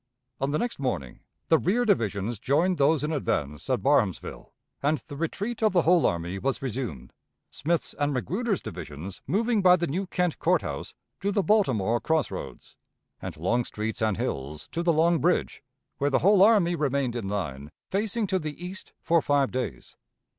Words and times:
On 0.39 0.49
the 0.49 0.57
next 0.57 0.79
morning 0.79 1.19
the 1.49 1.59
rear 1.59 1.85
divisions 1.85 2.39
joined 2.39 2.79
those 2.79 3.03
in 3.03 3.11
advance 3.11 3.69
at 3.69 3.83
Barhamsville, 3.83 4.51
and 4.81 4.97
the 5.05 5.15
retreat 5.15 5.61
of 5.61 5.73
the 5.73 5.83
whole 5.83 6.07
army 6.07 6.39
was 6.39 6.59
resumed 6.59 7.13
Smith's 7.51 7.93
and 7.93 8.11
Magruder's 8.11 8.63
divisions 8.63 9.21
moving 9.27 9.61
by 9.61 9.75
the 9.75 9.85
New 9.85 10.07
Kent 10.07 10.39
Court 10.39 10.63
House 10.63 10.95
to 11.19 11.31
the 11.31 11.43
Baltimore 11.43 12.01
Cross 12.01 12.31
Roads, 12.31 12.75
and 13.21 13.37
Longstreet's 13.37 14.01
and 14.01 14.17
Hill's 14.17 14.67
to 14.69 14.81
the 14.81 14.91
Long 14.91 15.19
Bridge, 15.19 15.61
where 15.99 16.09
the 16.09 16.17
whole 16.25 16.41
army 16.41 16.75
remained 16.75 17.15
in 17.15 17.27
line 17.29 17.71
facing 17.91 18.25
to 18.25 18.39
the 18.39 18.57
east 18.65 18.93
for 19.03 19.21
five 19.21 19.51
days. 19.51 19.97